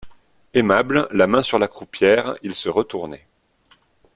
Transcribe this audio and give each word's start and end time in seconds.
Aimable, 0.55 1.07
la 1.11 1.27
main 1.27 1.43
sur 1.43 1.59
la 1.59 1.67
croupière, 1.67 2.33
il 2.41 2.55
se 2.55 2.69
retournait. 2.69 3.27